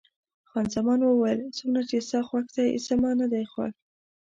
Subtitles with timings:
[0.49, 3.71] خان زمان وویل: څومره چې ستا خوښ دی، زما نه دی خوښ.